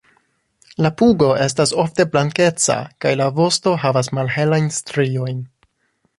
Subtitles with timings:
[0.85, 5.47] La pugo estas ofte blankeca kaj la vosto havas malhelajn striojn.